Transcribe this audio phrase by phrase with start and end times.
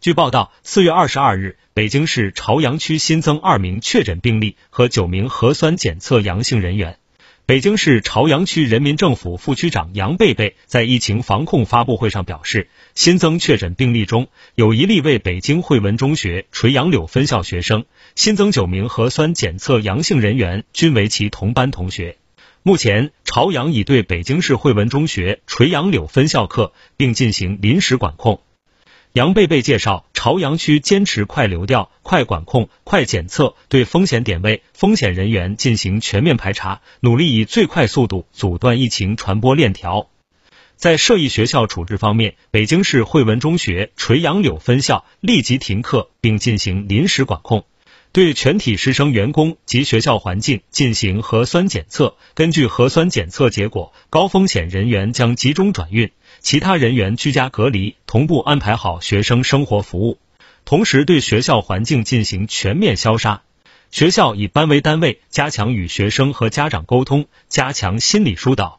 [0.00, 6.98] 据报道，四月二十二日，北京市朝阳区新增二名确诊病例和九名核酸检测阳性人员。
[7.46, 17.84] 北京市朝阳区人民政府副区长杨贝贝在疫情防控发布会上表示，新增确诊病例中有一例为北京汇文中学垂杨柳分校学生，
[18.14, 22.18] 新增九名核酸检测阳性人员均为其同班同学。
[22.62, 28.40] 目前，朝阳已对北京市汇文中学垂杨柳分校课，并进行临时管控。
[29.18, 40.08] 杨贝贝介绍，朝阳区坚持快流调、快管控、快检测，对风险点位、风险人员进行全面排查，努力以最快速度阻断疫情传播链条。
[40.76, 47.64] 在涉疫学校处置方面，北京市汇文中学垂杨柳分校立即停课，并进行临时管控。
[48.12, 60.18] 对全体师生、员工及学校环境进行核酸检测，根据核酸检测结果，高风险人员将集中转运，其他人员居家隔离，同步安排好学生生活服务。
[60.64, 63.42] 同时，对学校环境进行全面消杀。
[63.90, 68.77] 学校以班为单位，加强与学生和家长沟通，加强心理疏导。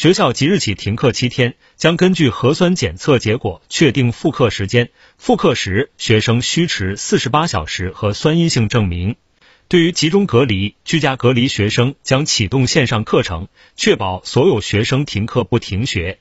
[0.00, 4.88] 学校即日起停课七天，将根据核酸检测结果确定复课时间。
[5.18, 9.16] 复课时，学生需持四十八小时核酸阴性证明。
[9.68, 16.18] 对于集中隔离、居家隔离学生，将启动线上课程，确保所有学生停课不停学。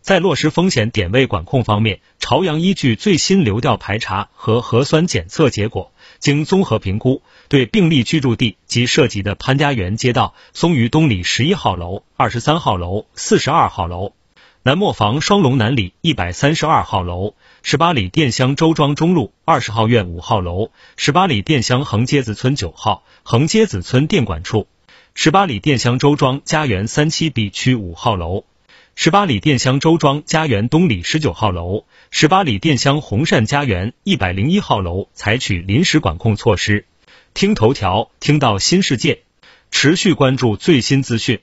[0.00, 14.14] 在落实风险点位管控方面，朝阳依据最新流调排查和核酸检测结果，经综合评估，对病例居住地及涉及的潘家园街道、松榆东里十一号楼、二十三号楼、四十二号楼、
[14.62, 24.66] 南磨房双龙南里一百三十二号楼、十八里店乡周庄中路二十号院五号楼、十八里店乡横街子村九号、横街子村电管处、
[25.12, 28.46] 十八里店乡周庄家园三期 B 区五号楼。
[28.96, 36.86] 十八里店乡周庄家园东里十九号楼、十八里店乡红善家园一百零一号楼采取临时管控措施。
[37.34, 39.24] 听头条，听到新世界，
[39.72, 41.40] 持续关注最新资讯。